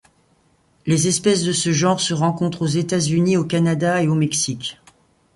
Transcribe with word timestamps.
Les 0.87 1.07
espèces 1.07 1.43
de 1.43 1.51
ce 1.51 1.71
genre 1.71 1.99
se 1.99 2.15
rencontrent 2.15 2.63
aux 2.63 2.65
États-Unis, 2.65 3.37
au 3.37 3.45
Canada 3.45 4.01
et 4.01 4.07
au 4.07 4.15
Mexique. 4.15 4.81